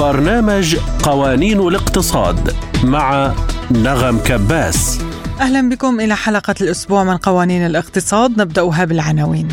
[0.00, 2.54] برنامج قوانين الاقتصاد
[2.84, 3.34] مع
[3.70, 5.00] نغم كباس.
[5.40, 9.48] أهلا بكم إلى حلقة الأسبوع من قوانين الاقتصاد نبدأها بالعناوين.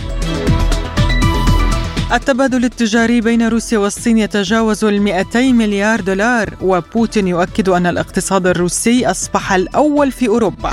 [2.14, 9.12] التبادل التجاري بين روسيا والصين يتجاوز ال 200 مليار دولار وبوتين يؤكد أن الاقتصاد الروسي
[9.12, 10.72] أصبح الأول في أوروبا.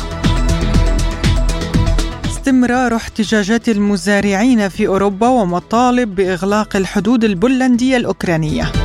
[2.26, 8.83] استمرار احتجاجات المزارعين في أوروبا ومطالب بإغلاق الحدود البولندية الأوكرانية.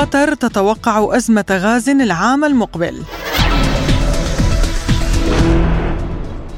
[0.00, 3.02] قطر تتوقع أزمة غاز العام المقبل.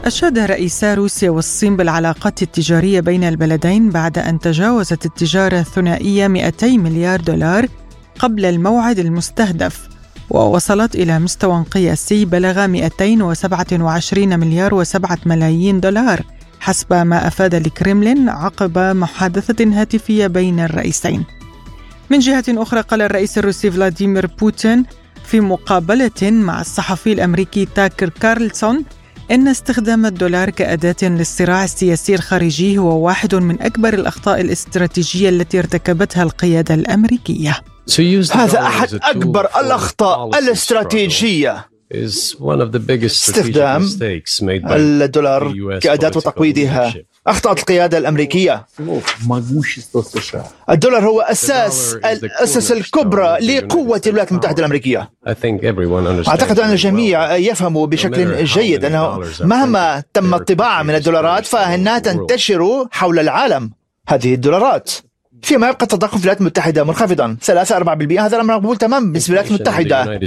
[0.05, 7.21] أشاد رئيسا روسيا والصين بالعلاقات التجارية بين البلدين بعد أن تجاوزت التجارة الثنائية 200 مليار
[7.21, 7.67] دولار
[8.19, 9.89] قبل الموعد المستهدف
[10.31, 16.21] ووصلت إلى مستوى قياسي بلغ 227 مليار و7 ملايين دولار
[16.61, 21.25] حسب ما أفاد الكرملين عقب محادثة هاتفية بين الرئيسين.
[22.13, 24.85] من جهة أخرى قال الرئيس الروسي فلاديمير بوتين
[25.25, 28.85] في مقابلة مع الصحفي الأمريكي تاكر كارلسون
[29.31, 36.23] إن استخدام الدولار كأداة للصراع السياسي الخارجي هو واحد من أكبر الأخطاء الاستراتيجية التي ارتكبتها
[36.23, 37.61] القيادة الأمريكية.
[38.33, 41.67] هذا أحد أكبر الأخطاء الاستراتيجية.
[43.05, 43.89] استخدام
[44.77, 46.95] الدولار كأداة تقويضها.
[47.27, 48.67] أخطأت القيادة الأمريكية.
[50.71, 55.11] الدولار هو أساس الأسس الكبرى لقوة الولايات المتحدة الأمريكية.
[56.29, 63.19] أعتقد أن الجميع يفهموا بشكل جيد أنه مهما تم الطباعة من الدولارات فإنها تنتشر حول
[63.19, 63.71] العالم
[64.09, 64.91] هذه الدولارات.
[65.43, 67.37] فيما يبقى التضخم في الولايات المتحدة منخفضا.
[67.43, 70.19] 3 4% هذا الأمر مقبول تماما بالنسبة للولايات المتحدة.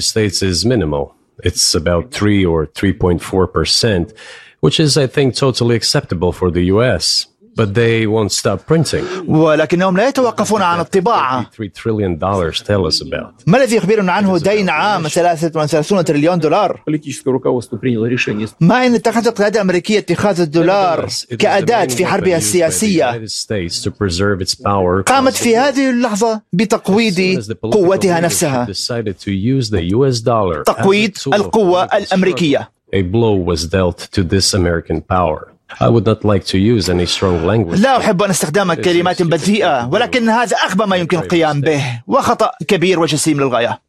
[1.46, 4.14] It's about 3 or 3.4%,
[4.62, 7.28] which is, I think, totally acceptable for the US.
[7.58, 9.06] But they won't stop printing.
[9.28, 13.44] ولكنهم لا يتوقفون عن الطباعة 3 trillion dollars tell us about.
[13.48, 16.82] ما الذي يخبرنا عنه دين عام 33 تريليون دولار
[18.60, 21.08] ما إن اتخذت القيادة الأمريكية اتخاذ الدولار
[21.40, 23.26] كأداة في حربها السياسية
[25.06, 28.68] قامت في هذه اللحظة بتقويض قوتها نفسها
[30.66, 35.52] تقويض القوة الأمريكية A blow was dealt to this American power.
[35.80, 37.80] I would not like to use any strong language.
[37.80, 43.00] لا أحب أن أستخدم كلمات بذيئة ولكن هذا أغبى ما يمكن القيام به وخطأ كبير
[43.00, 43.82] وجسيم للغاية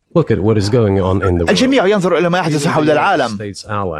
[1.50, 3.38] الجميع ينظر إلى ما يحدث حول العالم.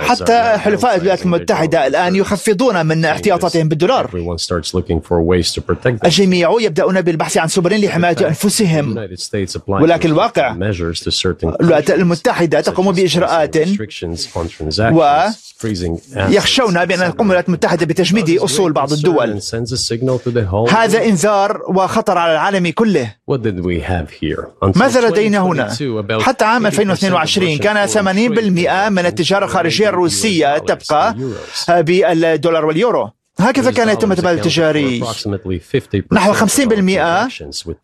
[0.01, 4.11] حتى حلفاء الولايات المتحدة الآن يخفضون من احتياطاتهم بالدولار.
[6.05, 9.09] الجميع يبدأون بالبحث عن سبل لحماية أنفسهم.
[9.69, 10.53] ولكن الواقع
[11.61, 14.93] الولايات المتحدة تقوم بإجراءات restrictions on transactions,
[15.63, 16.31] freezing assets.
[16.31, 19.41] يخشون بأن تقوم الولايات المتحدة بتجميد أصول بعض الدول.
[20.71, 23.15] هذا إنذار وخطر على العالم كله.
[24.77, 25.69] ماذا لدينا هنا؟
[26.07, 27.91] 2022, about حتى عام 80% of 2022 كان Russian
[28.89, 31.17] 80% من التجارة الخارجية الروسية تبقى
[31.69, 33.11] بالدولار واليورو.
[33.39, 35.05] هكذا كان يتم التبادل التجاري.
[36.13, 37.29] نحو 50%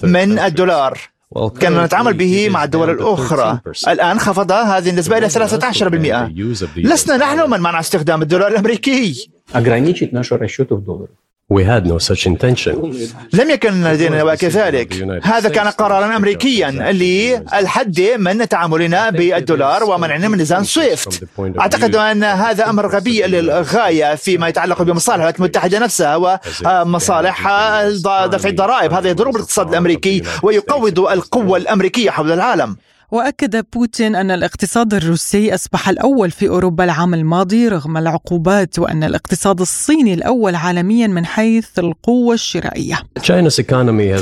[0.03, 0.99] من الدولار.
[1.61, 3.61] كنا نتعامل به مع الدول الأخرى.
[3.89, 6.33] الآن خفض هذه النسبة إلى 13%
[6.77, 9.31] لسنا نحن من منع استخدام الدولار الأمريكي.
[11.57, 12.75] We had no such intention.
[13.33, 20.65] لم يكن لدينا كذلك هذا كان قرارا أمريكيا للحد من تعاملنا بالدولار ومنعنا من ميزان
[20.65, 21.29] سويفت.
[21.61, 27.49] أعتقد أن هذا أمر غبي للغاية فيما يتعلق بمصالح الولايات المتحدة نفسها ومصالح
[28.27, 28.93] دفع الضرائب.
[28.93, 32.77] هذا يضر بالاقتصاد الأمريكي ويقوض القوة الأمريكية حول العالم.
[33.13, 39.61] وأكد بوتين أن الاقتصاد الروسي أصبح الأول في أوروبا العام الماضي رغم العقوبات وأن الاقتصاد
[39.61, 41.67] الصيني الأول عالميا من حيث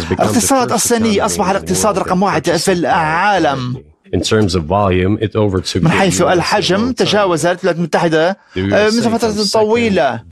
[0.04, 3.89] become the الاقتصاد الصيني the الاقتصاد رقم واحد في العالم.
[4.16, 6.92] In terms of volume, it overtook من حيث الحجم.
[6.92, 10.22] تجاوزت الولايات المتحدة آه، منذ فترة طويلة.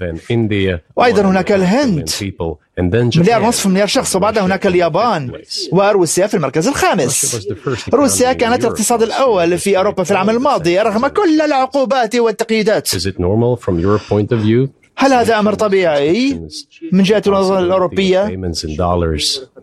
[0.96, 2.08] وأيضا هناك الهند.
[3.20, 3.42] مليار.
[3.42, 4.16] ونصف مليار شخص.
[4.16, 5.32] وبعدها هناك اليابان.
[5.72, 7.48] وروسيا في المركز الخامس.
[7.94, 12.88] روسيا كانت الاقتصاد الأول في أوروبا في العام الماضي رغم كل العقوبات والتقييدات?
[14.96, 16.40] هل هذا أمر طبيعي؟
[16.92, 18.24] من جهة النظام الأوروبية؟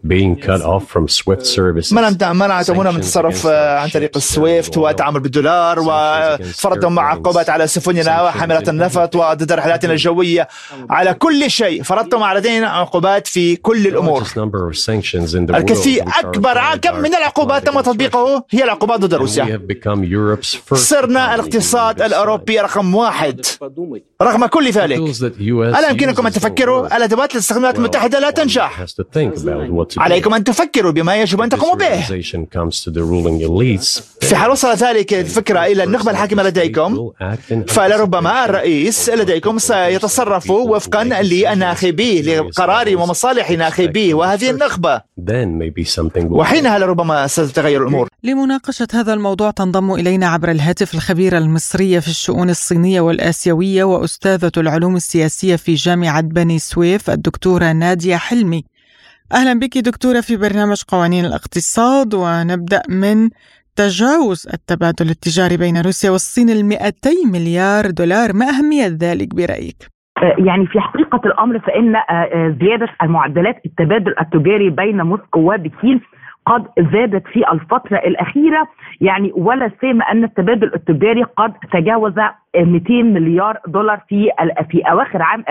[0.03, 1.93] being cut off from Swift uh, services.
[1.93, 8.63] منع منعتمونا من التصرف آه، عن طريق السويفت والتعامل بالدولار وفرضهم عقوبات على سفننا وحاملة
[8.67, 10.47] النفط وضد رحلاتنا الجوية
[10.89, 14.21] على كل شيء فرضتم علينا عقوبات في كل الأمور.
[15.57, 19.43] الكثير أكبر كم من العقوبات تم تطبيقه هي العقوبات ضد روسيا.
[20.75, 23.41] صرنا الاقتصاد الأوروبي رقم واحد.
[24.21, 24.97] رغم كل ذلك.
[25.79, 28.79] ألا يمكنكم أن تفكروا؟ الأدوات للاستخدامات المتحدة لا تنجح.
[29.97, 32.01] عليكم أن تفكروا بما يجب أن تقوموا به.
[34.21, 37.11] في حال وصل ذلك الفكرة إلى النخبة الحاكمة لديكم
[37.67, 45.01] فلربما الرئيس لديكم سيتصرف وفقا لناخبيه لقرار ومصالح ناخبيه وهذه النخبة.
[46.39, 48.07] وحينها لربما ستتغير الأمور.
[48.23, 54.95] لمناقشة هذا الموضوع تنضم إلينا عبر الهاتف الخبيرة المصرية في الشؤون الصينية والآسيوية وأستاذة العلوم
[54.95, 58.63] السياسية في جامعة بني سويف الدكتورة نادية حلمي.
[59.33, 63.29] أهلا بك دكتورة في برنامج قوانين الاقتصاد ونبدأ من
[63.75, 66.85] تجاوز التبادل التجاري بين روسيا والصين ال 200
[67.33, 69.79] مليار دولار ما أهمية ذلك برأيك؟
[70.37, 71.93] يعني في حقيقة الأمر فإن
[72.61, 76.01] زيادة المعدلات التبادل التجاري بين موسكو وبكين
[76.45, 78.67] قد زادت في الفترة الأخيرة
[79.01, 82.13] يعني ولا سيما أن التبادل التجاري قد تجاوز
[82.63, 84.29] 200 مليار دولار في
[84.69, 85.43] في أواخر عام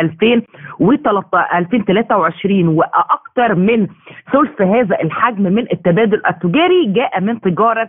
[1.55, 3.87] 2023 وأكثر من
[4.33, 7.89] ثلث هذا الحجم من التبادل التجاري جاء من تجارة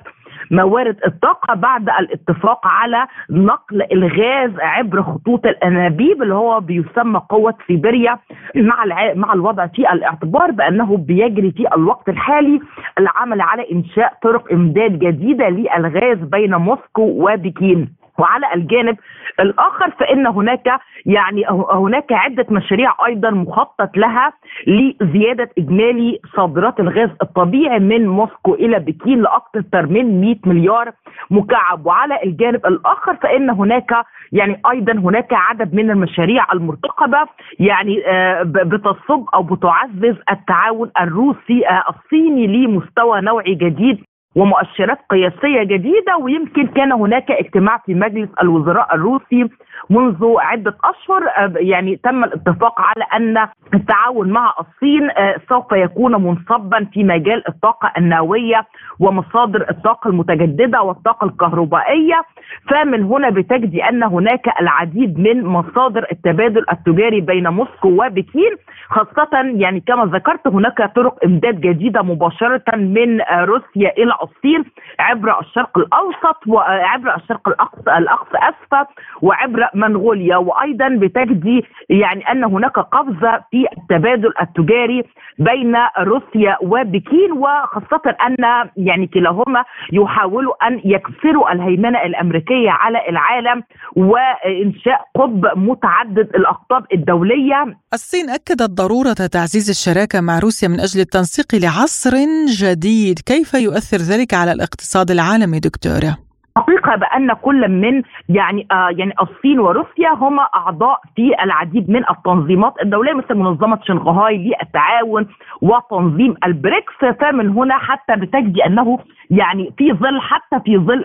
[0.52, 8.20] موارد الطاقة بعد الاتفاق على نقل الغاز عبر خطوط الأنابيب اللي هو بيسمى قوة سيبيريا
[8.56, 8.84] مع
[9.16, 12.60] مع الوضع في الاعتبار بأنه بيجري في الوقت الحالي
[13.00, 18.05] العمل على إنشاء طرق إمداد جديدة للغاز بين موسكو وبكين.
[18.20, 18.98] وعلى الجانب
[19.40, 24.34] الآخر فإن هناك يعني هناك عدة مشاريع أيضا مخطط لها
[24.68, 30.92] لزيادة إجمالي صادرات الغاز الطبيعي من موسكو إلى بكين لأكثر من 100 مليار
[31.32, 31.86] مكعب.
[31.86, 33.92] وعلى الجانب الآخر فإن هناك
[34.32, 37.18] يعني أيضا هناك عدد من المشاريع المرتقبة
[37.60, 44.04] يعني آه، بتصب أو بتعزز التعاون الروسي آه، الصيني لمستوى نوعي جديد.
[44.36, 49.50] ومؤشرات قياسية جديدة ويمكن كان هناك اجتماع في مجلس الوزراء الروسي
[49.90, 51.24] منذ عدة أشهر.
[51.38, 57.48] آه، يعني تم الاتفاق على أن التعاون مع الصين آه، سوف يكون منصبا في مجال
[57.48, 58.66] الطاقة النووية
[59.00, 62.22] ومصادر الطاقة المتجددة والطاقة الكهربائية.
[62.70, 68.52] فمن هنا بتجدي أن هناك العديد من مصادر التبادل التجاري بين موسكو وبكين.
[68.90, 74.64] خاصة يعني كما ذكرت هناك طرق إمداد جديدة مباشرة من روسيا إلى الصين
[75.00, 78.86] عبر الشرق الأوسط وعبر الشرق الاقصى الاقصى اسفل
[79.22, 85.04] وعبر منغوليا وأيضا بتجدي يعني أن هناك قفزه في التبادل التجاري
[85.40, 88.36] بين روسيا وبكين وخاصة أن
[88.78, 89.64] يعني كلاهما
[89.94, 93.64] يحاولوا أن يكسروا الهيمنة الأمريكية على العالم
[93.96, 97.76] وإنشاء قطب متعدد الأقطاب الدولية.
[97.94, 102.16] الصين أكدت ضرورة تعزيز الشراكة مع روسيا من أجل التنسيق لعصر
[102.62, 106.25] جديد، كيف يؤثر ذلك على الاقتصاد العالمي دكتورة؟
[106.58, 112.74] حقيقه بأن كل من يعني آه يعني الصين وروسيا هما أعضاء في العديد من التنظيمات
[112.82, 115.28] الدولية مثل منظمة شنغهاي للتعاون
[115.62, 116.94] وتنظيم البريكس.
[117.22, 119.00] فمن هنا حتى بتجدي أنه
[119.30, 121.04] يعني في ظل حتى في ظل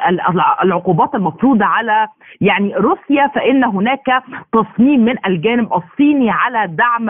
[0.63, 2.09] العقوبات المفروضة على
[2.41, 7.09] يعني روسيا فإن هناك تصميم من الجانب الصيني على دعم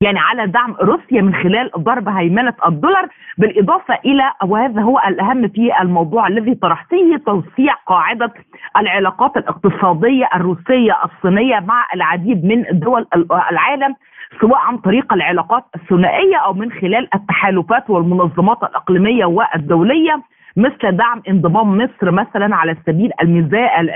[0.00, 3.08] يعني على دعم روسيا من خلال ضرب هيمنة الدولار.
[3.38, 7.16] بالإضافة إلى وهذا هو الأهم في الموضوع الذي طرحته
[7.50, 8.32] توسيع قاعدة
[8.76, 13.06] العلاقات الاقتصادية الروسية الصينية مع العديد من دول
[13.50, 13.94] العالم
[14.40, 20.22] سواء عن طريق العلاقات الثنائية أو من خلال التحالفات والمنظمات الإقليمية والدولية
[20.56, 23.10] مثل دعم انضمام مصر مثلا على سبيل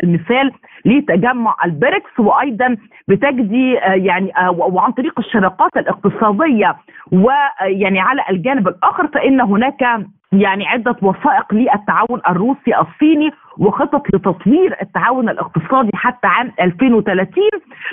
[0.04, 0.52] المثال
[0.84, 2.76] لتجمع البريكس وأيضا
[3.08, 6.76] بتجدي آه، يعني آه، وعن طريق الشراكات الاقتصادية
[7.12, 9.82] ويعني على الجانب الآخر فإن هناك
[10.32, 17.44] يعني عدة وثائق للتعاون الروسي الصيني وخطط لتطوير التعاون الاقتصادي حتى عام 2030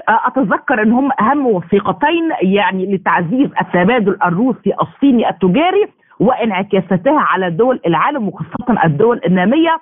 [0.09, 5.87] آه، أتذكر إن هم أهم وثيقتين يعني لتعزيز التبادل الروسي الصيني التجاري
[6.19, 9.77] وانعكاساتها على دول العالم وخاصة الدول النامية.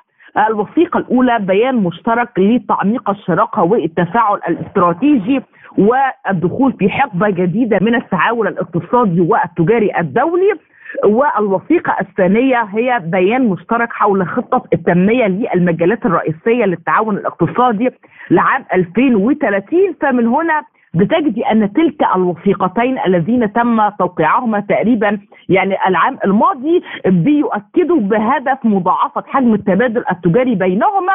[0.48, 5.42] الوثيقة الأولى بيان مشترك لتعميق الشراكة والتفاعل الاستراتيجي
[5.78, 10.54] والدخول في حقبة جديدة من التعاون الاقتصادي والتجاري الدولي.
[11.06, 17.90] والوثيقة الثانية هي بيان مشترك حول خطة التنمية للمجالات الرئيسية للتعاون الاقتصادي
[18.32, 25.20] لعام 2030 فمن هنا بتجدي أن تلك الوثيقتين الذين تم توقيعهما تقريبا
[25.50, 31.14] يعني العام الماضي بيؤكدوا بهدف مضاعفة حجم التبادل التجاري بينهما.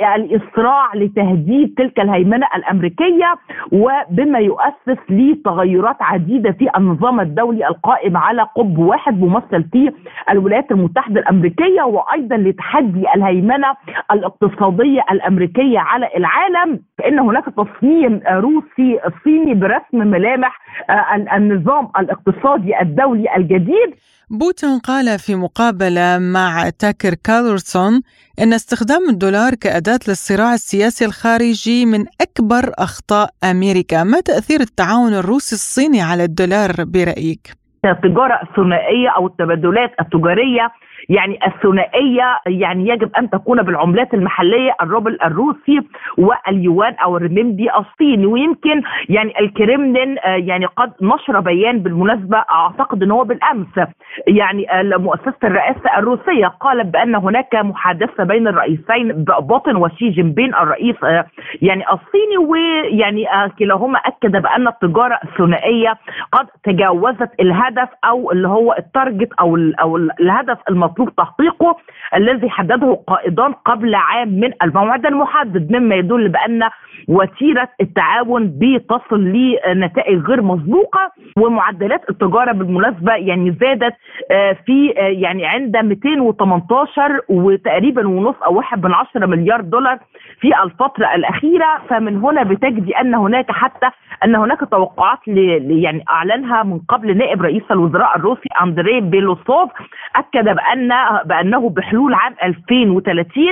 [0.00, 3.34] للإسراع لتهديد تلك الهيمنة الأمريكية
[3.72, 9.92] وبما يؤسس لتغيرات عديدة في النظام الدولي القائم على قطب واحد ممثل في
[10.30, 13.74] الولايات المتحدة الأمريكية وأيضا لتحدي الهيمنة
[14.12, 20.58] الاقتصادية الأمريكية على العالم فإن هناك تصميم روسي صيني برسم ملامح
[20.90, 23.94] آه، النظام الاقتصادي الدولي الجديد.
[24.30, 28.02] بوتين قال في مقابلة مع تاكر كارلسون
[28.42, 35.54] أن استخدام الدولار كأداة للصراع السياسي الخارجي من أكبر أخطاء أمريكا ما تأثير التعاون الروسي
[35.54, 37.44] الصيني على الدولار برأيك؟
[37.84, 40.70] التجارة الثنائية أو التبادلات التجارية
[41.08, 45.80] يعني الثنائية يعني يجب أن تكون بالعملات المحلية الروبل الروسي
[46.18, 48.26] واليوان أو الرمنبي الصيني.
[48.26, 53.88] ويمكن يعني الكريملين آه، يعني قد نشر بيان بالمناسبة أعتقد إن هو بالأمس
[54.26, 56.46] يعني مؤسسه الرئاسة الروسية.
[56.46, 61.26] قالت بأن هناك محادثة بين الرئيسين بوتين وشي جين بين الرئيس آه،
[61.62, 65.98] يعني الصيني ويعني آه، كلاهما أكد بأن التجارة الثنائية
[66.32, 71.76] قد تجاوزت الهدف أو اللي هو ال target أو أو الهدف المطلوب مطلوب تحقيقه
[72.14, 76.68] الذي حدده القائدان قبل عام من الموعد المحدد مما يدل بأن
[77.08, 83.94] وتيرة التعاون بتصل لنتائج غير مسبوقة ومعدلات التجارة بالمناسبة يعني زادت
[84.30, 89.98] آه، في آه، يعني عند 218 وتقريبا ونص أو واحد من عشرة مليار دولار
[90.40, 91.66] في الفترة الأخيرة.
[91.88, 93.90] فمن هنا بتجدي أن هناك حتى
[94.24, 99.70] أن هناك توقعات يعني أعلنها من قبل نائب رئيس الوزراء الروسي اندري بيلوسوف
[100.16, 100.48] أكد
[100.78, 103.42] بان بأنه بحلول عام 2030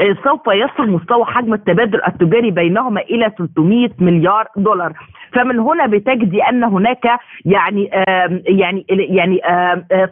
[0.00, 4.92] آه، سوف يصل مستوى حجم التبادل التجاري بينهما إلى 300 مليار دولار
[5.32, 7.04] فمن هنا بتجدي أن هناك
[7.44, 7.90] يعني
[8.48, 9.40] يعني يعني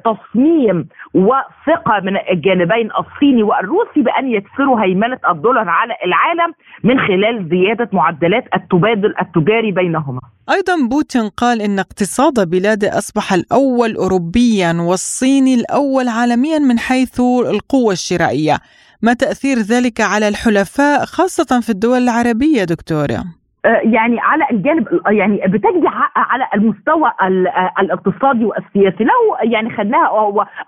[0.05, 7.89] تصميم وثقة من الجانبين الصيني والروسي بأن يكسروا هيمنة الدولار على العالم من خلال زيادة
[7.93, 10.21] معدلات التبادل التجاري بينهما.
[10.53, 17.93] أيضا بوتين قال إن اقتصاد بلاده أصبح الأول اوروبيا والصيني الأول عالميا من حيث القوة
[17.93, 18.61] الشرائية.
[19.03, 25.41] ما تأثير ذلك على الحلفاء خاصة في الدول العربية دكتورة؟ آه، يعني على الجانب يعني
[25.47, 27.13] بتجدي على المستوى
[27.81, 29.05] الاقتصادي والسياسي.
[29.05, 30.07] لو يعني خدناها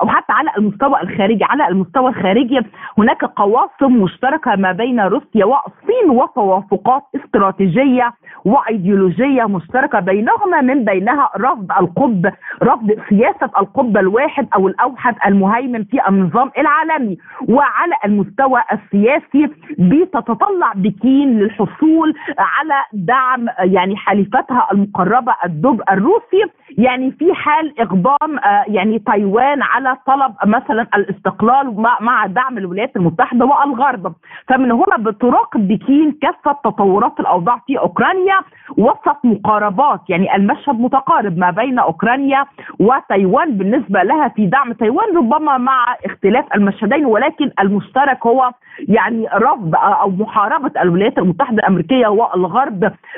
[0.00, 2.60] أو حتى على المستوى الخارجي على المستوى الخارجي
[2.98, 8.12] هناك قواسم مشتركة ما بين روسيا والصين وتوافقات استراتيجية
[8.44, 12.32] وأيديولوجية مشتركة بينهما من بينها رفض القطب
[12.62, 17.18] رفض سياسة القطب الواحد أو الأوحد المهيمن في النظام العالمي.
[17.48, 26.44] وعلى المستوى السياسي بتتطلع بكين للحصول على دعم يعني حليفتها المقربة الدب الروسي.
[26.78, 33.44] يعني في حال إقدام آه، يعني تايوان على طلب مثلا الاستقلال مع دعم الولايات المتحدة
[33.44, 34.12] والغرب.
[34.48, 38.40] فمن هنا بتراقب بكين كافه تطورات الأوضاع في أوكرانيا
[38.78, 40.00] وسط مقاربات.
[40.08, 42.44] يعني المشهد متقارب ما بين أوكرانيا
[42.80, 47.06] وتايوان بالنسبة لها في دعم تايوان ربما مع اختلاف المشهدين.
[47.06, 48.50] ولكن المشترك هو
[48.88, 52.71] يعني رفض أو محاربة الولايات المتحدة الأمريكية والغرب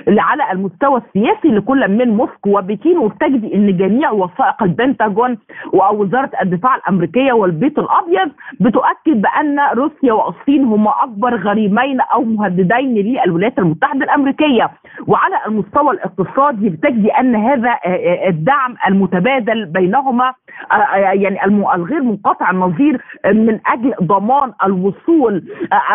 [0.08, 5.38] على المستوى السياسي لكل من موسكو وبكين وبتجدي إن جميع وثائق البنتاجون
[5.72, 8.30] ووزاره الدفاع الأمريكية والبيت الأبيض
[8.60, 14.70] بتؤكد بأن روسيا والصين هما أكبر غريمين أو مهددين للولايات المتحدة الأمريكية.
[15.06, 17.78] وعلى المستوى الاقتصادي بتجدي أن هذا
[18.28, 20.34] الدعم المتبادل بينهما
[20.94, 21.44] يعني
[21.74, 25.44] الغير منقطع النظير من أجل ضمان الوصول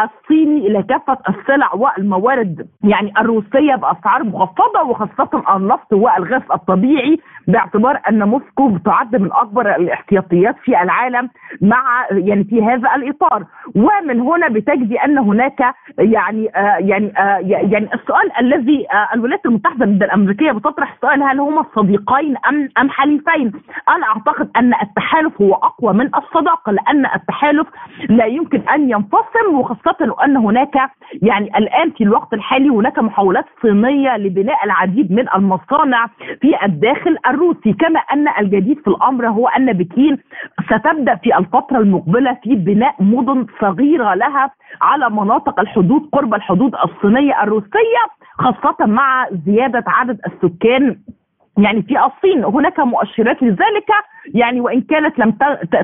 [0.04, 2.68] الصيني إلى كافة السلع والموارد.
[2.84, 10.56] يعني الروسيه بأسعار مخفضة وخاصة النفط والغاز الطبيعي باعتبار أن موسكو تعد من أكبر الاحتياطيات
[10.64, 11.30] في العالم
[11.62, 17.90] مع يعني في هذا الإطار ومن هنا بتجدي أن هناك يعني آه يعني آه يعني
[17.94, 23.52] السؤال الذي آه الولايات المتحدة الأمريكية بتطرح السؤال هل هما صديقين أم أم حليفين؟
[23.90, 27.68] أنا أعتقد أن التحالف هو أقوى من الصداقة لأن التحالف
[28.10, 30.76] لا يمكن أن ينفصل وخاصة وان هناك
[31.22, 36.08] يعني الآن في الوقت الحالي هناك محاولات صينيه لبناء العديد من المصانع
[36.42, 40.18] في الداخل الروسي كما أن الجديد في الأمر هو أن بكين
[40.66, 47.44] ستبدأ في الفترة المقبلة في بناء مدن صغيرة لها على مناطق الحدود قرب الحدود الصينية
[47.44, 48.04] الروسية
[48.34, 50.98] خاصة مع زيادة عدد السكان
[51.64, 53.90] يعني في الصين هناك مؤشرات لذلك
[54.34, 55.32] يعني وإن كانت لم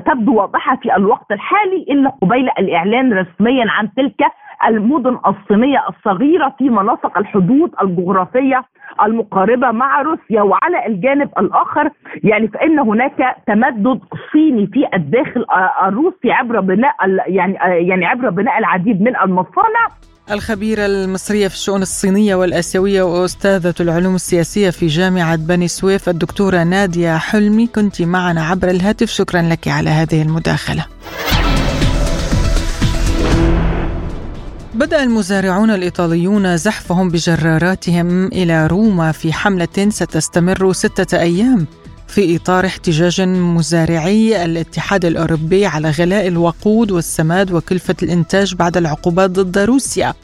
[0.06, 4.20] تبدو واضحة في الوقت الحالي الا قبيل الإعلان رسميا عن تلك
[4.68, 8.64] المدن الصينية الصغيرة في مناطق الحدود الجغرافية
[9.02, 11.90] المقاربة مع روسيا وعلى الجانب الآخر
[12.24, 14.00] يعني فإن هناك تمدد
[14.32, 15.44] صيني في الداخل
[15.82, 16.94] الروسي عبر بناء
[17.26, 17.54] يعني
[17.88, 19.86] يعني عبر بناء العديد من المصانع.
[20.30, 27.18] الخبيرة المصرية في الشؤون الصينية والآسيوية وأستاذة العلوم السياسية في جامعة بني سويف الدكتورة نادية
[27.18, 27.66] حلمي.
[27.66, 29.10] كنت معنا عبر الهاتف.
[29.10, 30.86] شكرا لك على هذه المداخلة.
[34.74, 41.66] بدأ المزارعون الإيطاليون زحفهم بجراراتهم إلى روما في حملة ستستمر ستة أيام.
[42.08, 49.58] في إطار احتجاج مزارعي الاتحاد الأوروبي على غلاء الوقود والسماد وكلفة الإنتاج بعد العقوبات ضد
[49.58, 50.14] روسيا.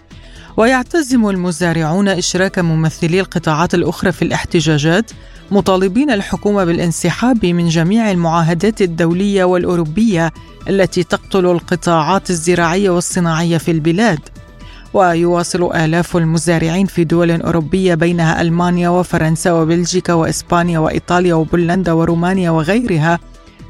[0.57, 5.11] ويعتزم المزارعون إشراك ممثلي القطاعات الأخرى في الاحتجاجات
[5.51, 10.33] مطالبين الحكومة بالانسحاب من جميع المعاهدات الدولية والأوروبية
[10.69, 14.21] التي تقتل القطاعات الزراعية والصناعية في البلاد.
[14.95, 23.19] ويواصل آلاف المزارعين في دول أوروبية بينها ألمانيا وفرنسا وبلجيكا وإسبانيا وإيطاليا وبولندا ورومانيا وغيرها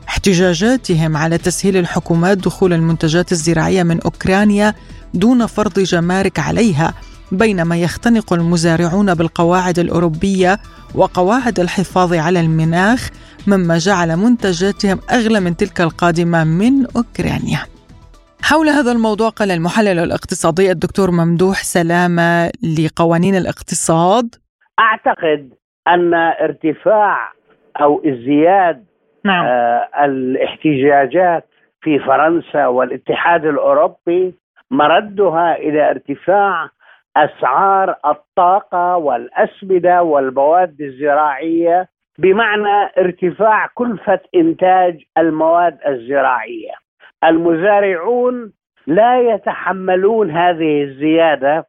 [0.09, 4.75] احتجاجاتهم على تسهيل الحكومات دخول المنتجات الزراعية من أوكرانيا
[5.15, 6.95] دون فرض جمارك عليها
[7.33, 10.61] بينما يختنق المزارعون بالقواعد الأوروبية
[10.95, 13.09] وقواعد الحفاظ على المناخ
[13.47, 17.72] مما جعل منتجاتهم أغلى من تلك القادمة من أوكرانيا.
[18.45, 24.35] حول هذا الموضوع قال المحلل الاقتصادي الدكتور ممدوح سلامة لقوانين الاقتصاد
[24.81, 25.51] أعتقد
[25.89, 27.33] أن ارتفاع
[27.81, 28.85] أو ازدياد
[29.25, 29.45] نعم.
[29.45, 31.49] آه الاحتجاجات
[31.81, 34.35] في فرنسا والاتحاد الأوروبي
[34.71, 36.69] مردها إلى ارتفاع
[37.17, 46.82] أسعار الطاقة والأسمدة والمواد الزراعية بمعنى ارتفاع كلفة إنتاج المواد الزراعية
[47.25, 48.53] المزارعون
[48.87, 51.67] لا يتحملون هذه الزيادة.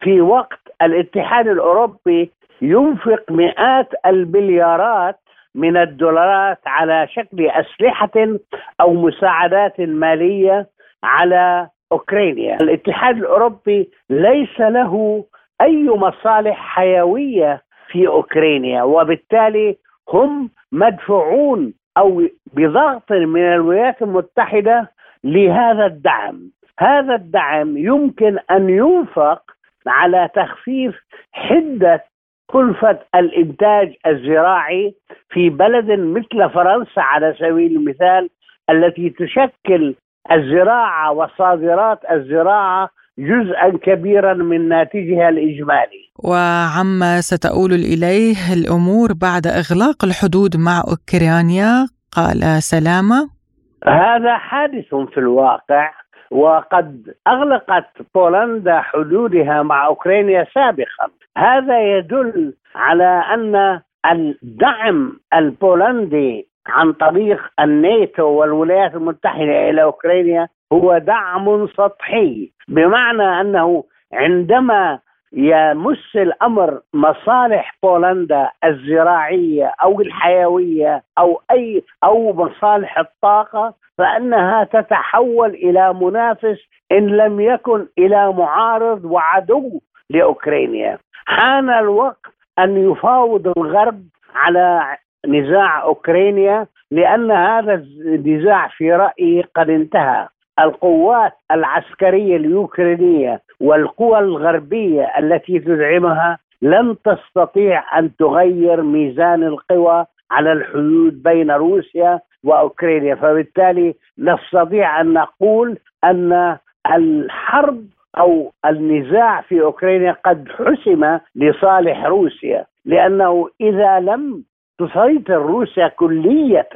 [0.00, 2.30] في وقت الاتحاد الأوروبي
[2.62, 5.16] ينفق مئات المليارات
[5.54, 8.36] من الدولارات على شكل أسلحة
[8.80, 10.66] أو مساعدات مالية
[11.04, 15.24] على أوكرانيا، الاتحاد الأوروبي ليس له
[15.60, 19.76] أي مصالح حيوية في أوكرانيا وبالتالي
[20.12, 22.22] هم مدفوعون أو
[22.54, 24.90] بضغط من الولايات المتحدة
[25.26, 29.42] لهذا الدعم هذا الدعم يمكن أن ينفق
[29.86, 30.94] على تخفيف
[31.32, 32.04] حدة
[32.46, 34.94] كلفه الإنتاج الزراعي
[35.30, 38.28] في بلد مثل فرنسا على سبيل المثال
[38.70, 39.94] التي تشكل
[40.32, 46.02] الزراعة وصادرات الزراعة جزءا كبيرا من ناتجها الإجمالي.
[46.24, 53.35] وعما ستؤول إليه الأمور بعد إغلاق الحدود مع أوكرانيا قال سلامة
[53.84, 55.90] هذا حادث في الواقع
[56.30, 61.08] وقد أغلقت بولندا حدودها مع أوكرانيا سابقا.
[61.38, 71.66] هذا يدل على أن الدعم البولندي عن طريق الناتو والولايات المتحدة إلى أوكرانيا هو دعم
[71.66, 74.98] سطحي بمعنى أنه عندما
[75.32, 85.94] يمس الأمر مصالح بولندا الزراعية أو الحيوية أو أي أو مصالح الطاقة فانها تتحول إلى
[85.94, 86.58] منافس
[86.92, 90.98] إن لم يكن إلى معارض وعدو لأوكرانيا.
[91.26, 92.26] حان الوقت
[92.58, 94.02] أن يفاوض الغرب
[94.34, 100.28] على نزاع أوكرانيا لأن هذا النزاع في رأيي قد انتهى.
[100.60, 111.22] القوات العسكرية اليوكرانيه والقوى الغربية التي تدعمها لن تستطيع أن تغير ميزان القوى على الحدود
[111.22, 113.14] بين روسيا وأوكرانيا.
[113.14, 116.56] فبالتالي نستطيع أن نقول أن
[116.94, 117.84] الحرب
[118.18, 124.44] أو النزاع في أوكرانيا قد حسم لصالح روسيا لأنه إذا لم
[124.78, 126.68] تسيطر روسيا كلية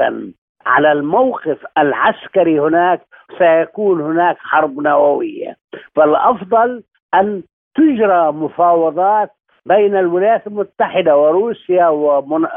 [0.66, 3.00] على الموقف العسكري هناك
[3.38, 5.56] سيكون هناك حرب نووية.
[5.96, 6.82] فالأفضل
[7.14, 7.42] أن
[7.74, 9.30] تجرى مفاوضات
[9.66, 11.88] بين الولايات المتحدة وروسيا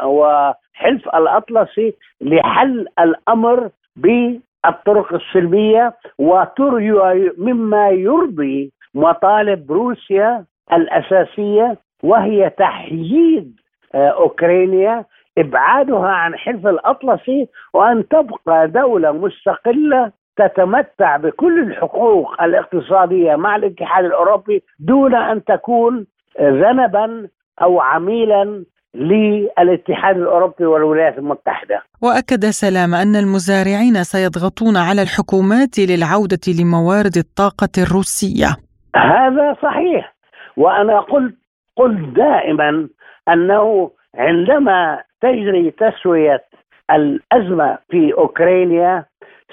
[0.06, 7.02] وحلف الأطلسي لحل الأمر بالطرق السلمية وترجو
[7.38, 13.60] مما يرضي مطالب روسيا الأساسية وهي تحييد
[13.96, 15.06] آه، أوكرانيا
[15.38, 24.64] إبعادها عن حلف الأطلسي وأن تبقى دولة مستقلة تتمتع بكل الحقوق الاقتصادية مع الاتحاد الأوروبي
[24.80, 26.06] دون أن تكون
[26.42, 27.28] ذنبا
[27.62, 28.64] أو عميلا
[28.96, 31.82] للاتحاد الأوروبي والولايات المتحدة.
[32.02, 38.48] وأكد سلام أن المزارعين سيضغطون على الحكومات للعودة لموارد الطاقة الروسية.
[38.96, 40.14] هذا صحيح
[40.58, 41.36] وأنا قلت
[41.78, 42.88] قلت دائما
[43.30, 46.44] أنه عندما تجري تسوية
[46.92, 49.06] الأزمة في أوكرانيا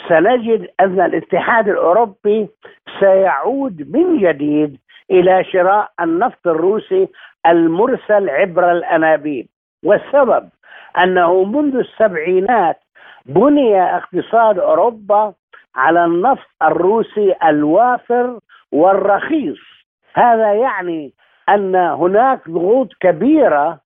[0.09, 2.49] سنجد أن الاتحاد الأوروبي
[3.01, 4.79] سيعود من جديد
[5.11, 7.09] إلى شراء النفط الروسي
[7.47, 9.47] المرسل عبر الأنابيب.
[9.85, 10.49] والسبب
[10.99, 12.81] أنه منذ السبعينات
[13.27, 15.35] بني اقتصاد أوروبا
[15.77, 18.39] على النفط الروسي الوافر
[18.73, 19.59] والرخيص.
[20.15, 21.13] هذا يعني
[21.49, 23.79] أن هناك ضغوط كبيرة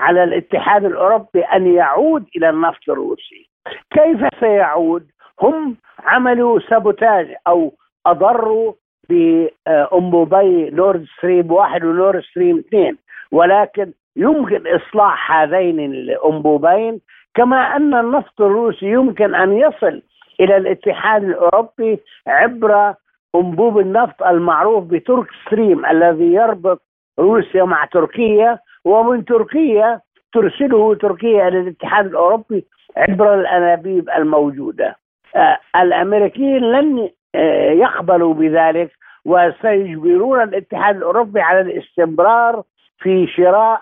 [0.00, 3.48] على الاتحاد الأوروبي أن يعود إلى النفط الروسي.
[3.90, 5.06] كيف سيعود؟
[5.42, 7.72] هم عملوا sabotage أو
[8.06, 8.72] أضروا
[9.08, 12.98] بأنبوبي نورد ستريم واحد ونورد ستريم اثنين.
[13.32, 17.00] ولكن يمكن إصلاح هذين الانبوبين
[17.34, 20.02] كما أن النفط الروسي يمكن أن يصل
[20.40, 22.94] إلى الاتحاد الأوروبي عبر
[23.34, 26.82] انبوب النفط المعروف بترك ستريم الذي يربط
[27.18, 30.00] روسيا مع تركيا ومن تركيا
[30.32, 32.64] ترسله تركيا إلى الاتحاد الأوروبي
[32.96, 34.96] عبر الأنابيب الموجودة.
[35.36, 38.90] آه الأمريكيين لن آه يقبلوا بذلك
[39.24, 42.62] وسيجبرون الاتحاد الأوروبي على الاستمرار
[42.98, 43.80] في شراء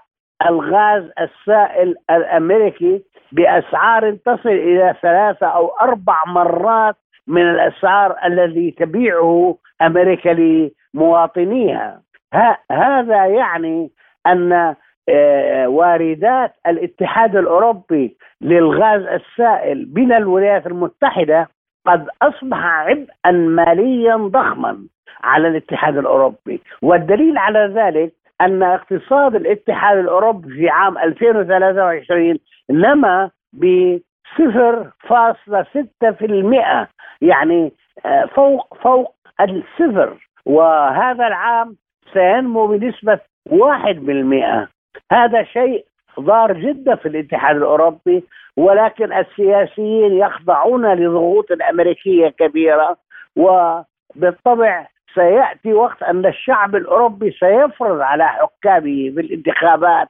[0.48, 10.28] الغاز السائل الأمريكي بأسعار تصل إلى ثلاثة أو أربع مرات من الأسعار الذي تبيعه أمريكا
[10.94, 12.00] لمواطنيها
[12.70, 13.90] هذا يعني
[14.26, 14.74] أن
[15.66, 21.48] واردات الاتحاد الأوروبي للغاز السائل من الولايات المتحدة
[21.86, 24.78] قد أصبح عبئا ماليا ضخما
[25.22, 26.60] على الاتحاد الأوروبي.
[26.82, 32.38] والدليل على ذلك أن اقتصاد الاتحاد الأوروبي في عام 2023
[32.70, 33.96] نما ب
[34.36, 36.88] 0.6%
[37.22, 37.72] يعني
[38.06, 40.28] آه، فوق فوق الصفر.
[40.46, 41.76] وهذا العام
[42.12, 43.18] سينمو بنسبة
[43.50, 44.68] 1%
[45.12, 45.84] هذا شيء
[46.20, 48.24] ضار جدا في الاتحاد الأوروبي
[48.56, 52.96] ولكن السياسيين يخضعون لضغوط أمريكية كبيرة
[53.36, 60.08] وبالطبع سيأتي وقت أن الشعب الأوروبي سيفرض على حكامه في الانتخابات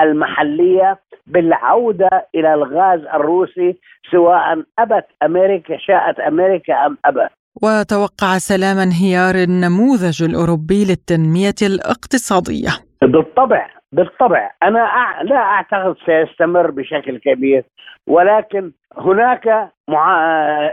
[0.00, 3.76] المحلية بالعودة إلى الغاز الروسي
[4.10, 7.30] سواء أبت أمريكا شاءت أمريكا أم أبت.
[7.62, 12.83] وتوقع سلام انهيار النموذج الأوروبي للتنمية الاقتصادية.
[13.02, 14.88] بالطبع بالطبع أنا
[15.22, 17.64] لا أعتقد سيستمر بشكل كبير
[18.06, 20.26] ولكن هناك مع...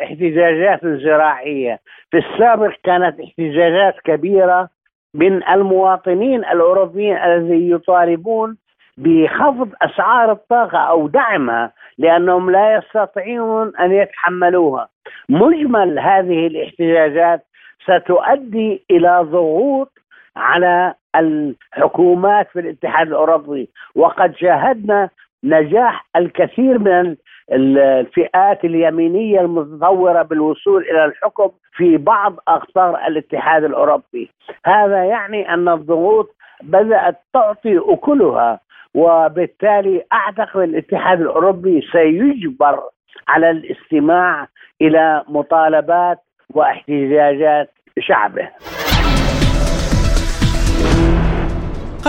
[0.03, 1.79] احتجاجات زراعية
[2.11, 4.69] في السابق كانت احتجاجات كبيرة
[5.13, 8.57] من المواطنين الأوروبيين الذين يطالبون
[8.97, 14.87] بخفض أسعار الطاقة أو دعمها لأنهم لا يستطيعون أن يتحملوها.
[15.29, 17.45] مجمل هذه الاحتجاجات
[17.83, 19.91] ستؤدي إلى ضغوط
[20.37, 23.69] على الحكومات في الاتحاد الأوروبي.
[23.95, 25.09] وقد شاهدنا
[25.43, 27.15] نجاح الكثير من
[27.51, 34.31] الفئات اليمينية المتطورة بالوصول إلى الحكم في بعض أقطار الاتحاد الأوروبي.
[34.65, 38.59] هذا يعني أن الضغوط بدأت تعطي أكلها
[38.95, 42.79] وبالتالي أعتقد الاتحاد الأوروبي سيجبر
[43.27, 44.47] على الاستماع
[44.81, 46.19] إلى مطالبات
[46.53, 48.49] واحتجاجات شعبه.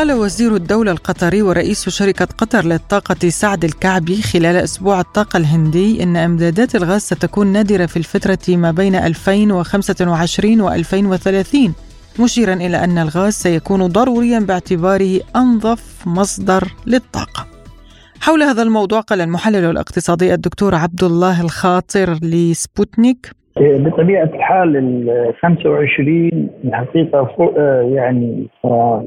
[0.02, 6.16] قال وزير الدولة القطري ورئيس شركة قطر للطاقة سعد الكعبي خلال أسبوع الطاقة الهندي إن
[6.16, 11.74] إمدادات الغاز ستكون نادرة في الفترة ما بين 2025 و 2030
[12.18, 17.46] مشيرا إلى أن الغاز سيكون ضروريا باعتباره أنظف مصدر للطاقة.
[18.20, 26.48] حول هذا الموضوع قال المحلل الاقتصادي الدكتور عبد الله الخاطر لسبوتنيك بطبيعة الحال ال 25
[26.64, 27.28] الحقيقة
[27.94, 28.46] يعني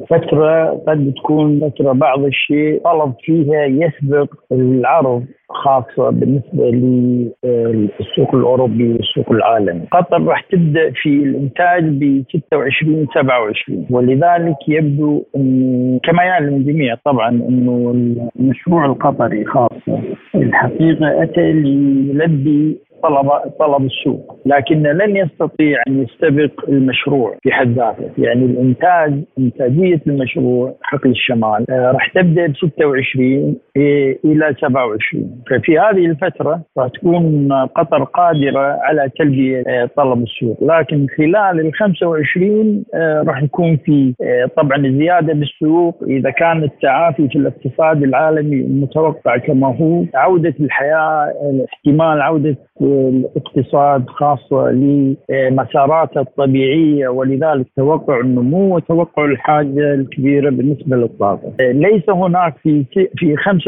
[0.10, 9.31] فترة قد تكون فترة بعض الشيء طلب فيها يسبق العرض خاصة بالنسبة للسوق الأوروبي والسوق
[9.31, 9.81] العالمي.
[9.91, 17.29] قطر راح تبدأ في الإنتاج ب 26 27 ولذلك يبدو إن كما يعلم الجميع طبعا
[17.29, 17.95] إنه
[18.39, 20.01] المشروع القطري خاصة
[20.36, 23.29] الحقيقة أتى ليلبي طلب
[23.60, 28.10] طلب السوق لكن لن يستطيع أن يستبق المشروع في حد ذاته.
[28.17, 36.05] يعني الإنتاج إنتاجية المشروع حقل الشمال آه راح تبدأ ب 26 إلى 27 ففي هذه
[36.05, 39.63] الفترة راح تكون قطر قادرة على تلبيه
[39.97, 40.63] طلب السوق.
[40.63, 42.83] لكن خلال ال 25
[43.27, 44.13] راح يكون في
[44.57, 50.03] طبعا زيادة بالسوق إذا كان التعافي في الاقتصاد العالمي المتوقع كما هو.
[50.15, 51.33] عودة الحياة
[51.73, 61.53] احتمال عودة الاقتصاد خاصة لمساراته الطبيعية ولذلك توقع النمو وتوقع الحاجة الكبيرة بالنسبة للطاقة.
[61.59, 62.85] ليس هناك في
[63.17, 63.64] في 25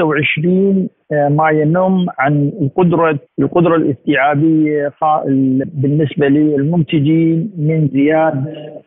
[1.11, 4.91] آه، ما ينم عن القدرة القدرة الاستيعابية
[5.65, 8.43] بالنسبة للمنتجين من زيادة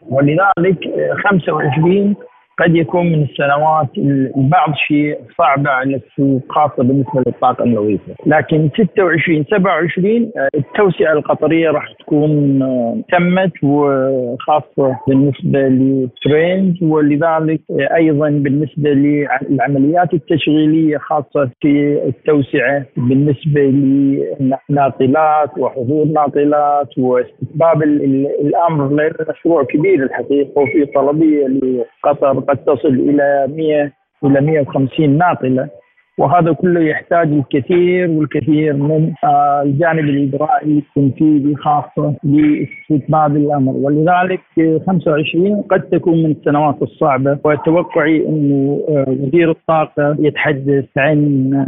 [0.08, 0.78] ولذلك
[1.24, 2.29] 25 آه،
[2.60, 3.88] قد يكون من السنوات
[4.36, 8.14] بعض شيء صعبة على السوق خاصة بالنسبة للطاقة النظيفة.
[8.26, 17.96] لكن 26 27 آه، التوسعة القطرية راح تكون آه، تمت وخاصة بالنسبة لترينز ولذلك آه،
[17.96, 29.64] أيضا بالنسبة للعمليات التشغيلية خاصة في التوسعة بالنسبة للناقلات وحضور ناقلات واستتباب الأمر لأنه مشروع
[29.64, 32.40] كبير الحقيقة وفي طلبية لقطر.
[32.50, 33.92] قد تصل إلى 100
[34.24, 35.68] إلى 150 ناقله
[36.20, 43.72] وهذا كله يحتاج الكثير والكثير من آه، الجانب الإجرائي التنفيذي خاصة لاستتباب الأمر.
[43.72, 44.40] ولذلك
[44.86, 47.38] 25 قد تكون من السنوات الصعبة.
[47.44, 51.18] وتوقعي إنه آه، وزير الطاقة يتحدث عن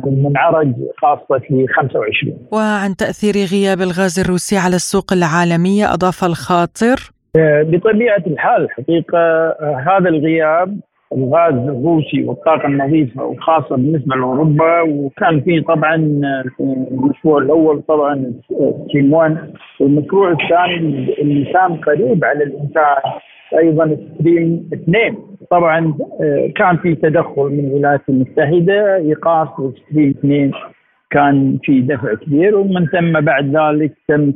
[0.05, 8.23] منعرج خاصة في 25 وعن تأثير غياب الغاز الروسي على السوق العالمية أضاف الخاطر بطبيعة
[8.27, 10.81] الحال حقيقة آه، هذا الغياب
[11.13, 16.45] الغاز الروسي والطاقة النظيفة وخاصة بالنسبة لأوروبا وكان في طبعا آه،
[16.91, 18.33] المشروع الأول طبعا
[18.95, 19.37] 1
[19.81, 23.03] والمشروع الثاني اللي كان قريب على الإنتاج
[23.59, 25.17] أيضا Stream 2
[25.51, 25.95] طبعا
[26.57, 30.53] كان في تدخل من الولايات المتحدة إيقاف Stream 2
[31.11, 34.33] كان في دفع كبير ومن ثم بعد ذلك تم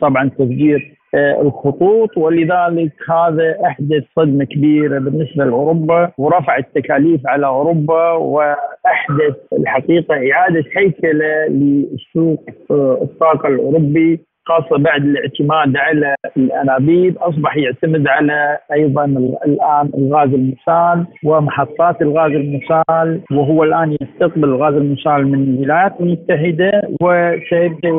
[0.00, 8.12] طبعا تفجير آه، الخطوط ولذلك هذا احدث صدمه كبيرة بالنسبة لأوروبا ورفع التكاليف على أوروبا
[8.12, 14.20] وأحدث الحقيقة إعادة هيكلة لسوق آه، الطاقة الأوروبي.
[14.46, 19.04] خاصة بعد الاعتماد على الأنابيب أصبح يعتمد على أيضا
[19.46, 26.70] الآن الغاز المسال ومحطات الغاز المسال وهو الآن يستقبل الغاز المسال من الولايات المتحدة
[27.02, 27.92] وسيبدأ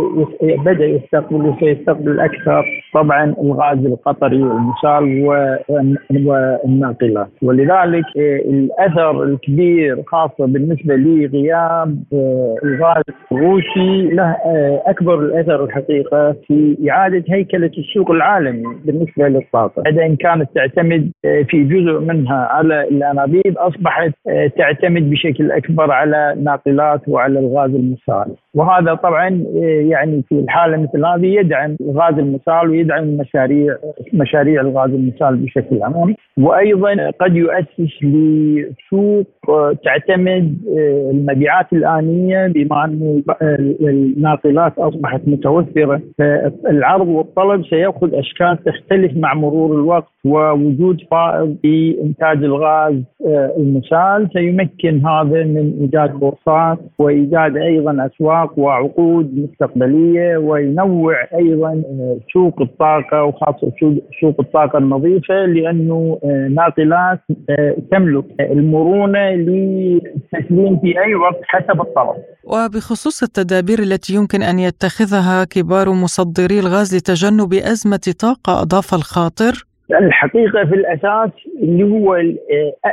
[0.65, 5.23] بدأ يستقبل وسيستقبل أكثر طبعا الغاز القطري والمسال
[6.25, 8.05] والناقلات ولذلك
[8.49, 11.97] الأثر الكبير خاصة بالنسبة لغياب
[12.63, 14.35] الغاز الروسي له
[14.87, 21.41] أكبر الأثر الحقيقة في إعادة هيكلة السوق العالمي بالنسبة للطاقة بعد إن كانت تعتمد آه،
[21.41, 28.35] في جزء منها على الأنابيب أصبحت آه، تعتمد بشكل أكبر على الناقلات وعلى الغاز المسال.
[28.53, 33.75] وهذا طبعا آه، يعني في الحالة مثل هذه يدعم الغاز المسال ويدعم مشاريع
[34.13, 36.15] مشاريع الغاز المسال بشكل عام.
[36.37, 39.27] وأيضا قد يؤسس لسوق
[39.83, 40.57] تعتمد
[41.11, 43.23] المبيعات الآنية بما أن
[43.81, 46.01] الناقلات أصبحت متوفرة.
[46.69, 52.93] العرض والطلب سيأخذ أشكال تختلف مع مرور الوقت ووجود فائض في إنتاج الغاز
[53.25, 54.29] آه، المسال.
[54.33, 63.23] سيمكن هذا من إيجاد بورصات وإيجاد أيضا أسواق وعقود مستقبلية وينوع أيضا آه، سوق الطاقة
[63.23, 63.71] وخاصة
[64.21, 67.19] سوق الطاقة النظيفة لأنه آه، ناقلات
[67.91, 72.15] تملك المرونة للتسليم في أي وقت حسب الطلب.
[72.43, 80.65] وبخصوص التدابير التي يمكن أن يتخذها كبار مصدري الغاز لتجنب أزمة طاقة أضاف الخاطر؟ الحقيقة
[80.65, 81.29] في الأساس
[81.63, 82.15] اللي هو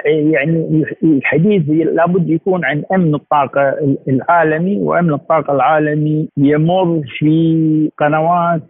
[0.06, 3.74] يعني الحديث لابد يكون عن أمن الطاقة
[4.08, 8.62] العالمي وأمن الطاقة العالمي يمر في قنوات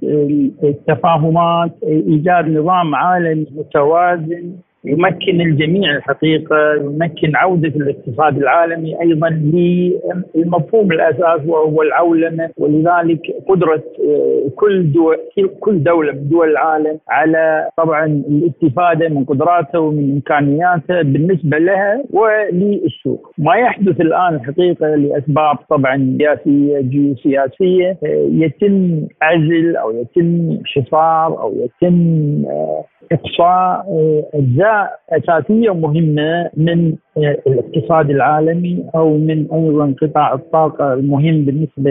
[0.63, 4.53] التفاهمات إيجاد نظام عالمي متوازن
[4.85, 14.51] يمكن الجميع الحقيقة يمكن عودة الاقتصاد العالمي أيضا للمفهوم الأساس وهو العولمة ولذلك قدرة آه،
[14.57, 15.17] كل دول
[15.61, 23.33] كل دولة من دول العالم على طبعا الاستفادة من قدراتها ومن امكانياتها بالنسبة لها وللسوق.
[23.39, 31.55] ما يحدث الآن الحقيقة لأسباب طبعا سياسية جيوسياسية آه، يتم عزل أو يتم حصار أو
[31.57, 40.35] يتم آه، إقصاء آه، أجزاء أساسية مهمة من آه، الاقتصاد العالمي أو من أيضا قطاع
[40.35, 41.91] الطاقة المهم بالنسبة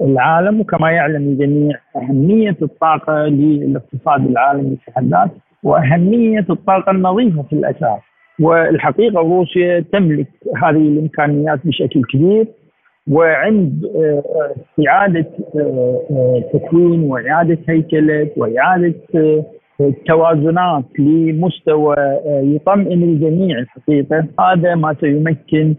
[0.00, 7.52] للعالم وكما يعلم الجميع أهمية الطاقة للاقتصاد العالمي في حد ذاته وأهمية الطاقة النظيفة في
[7.52, 8.00] الاساس
[8.40, 10.26] والحقيقة روسيا تملك
[10.62, 12.46] هذه الإمكانيات بشكل كبير
[13.10, 14.54] وعند آه،
[14.88, 15.26] إعادة
[16.52, 18.94] تكوين وإعادة هيكلة وإعادة
[20.08, 25.74] توازنات لمستوى يطمئن الجميع الحقيقة هذا ما سيمكن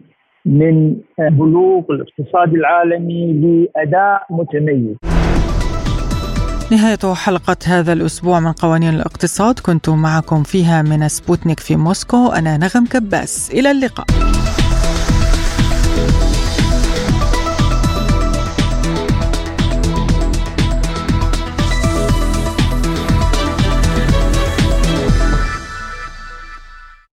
[0.45, 4.95] من بلوغ الاقتصاد العالمي لأداء متميز.
[6.71, 9.59] نهاية حلقة هذا الأسبوع من قوانين الاقتصاد.
[9.59, 12.31] كنت معكم فيها من سبوتنيك في موسكو.
[12.31, 13.51] أنا نغم كباس.
[13.53, 14.05] إلى اللقاء.